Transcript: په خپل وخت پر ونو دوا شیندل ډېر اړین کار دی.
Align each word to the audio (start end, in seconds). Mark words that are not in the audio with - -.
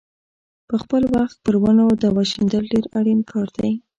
په 0.67 0.75
خپل 0.81 1.01
وخت 1.15 1.37
پر 1.45 1.55
ونو 1.61 1.85
دوا 2.03 2.23
شیندل 2.31 2.63
ډېر 2.71 2.85
اړین 2.99 3.19
کار 3.31 3.47
دی. 3.57 3.71